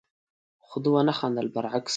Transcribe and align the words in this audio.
خو 0.65 0.77
ده 0.83 0.89
ونه 0.93 1.13
خندل، 1.19 1.47
برعکس، 1.55 1.89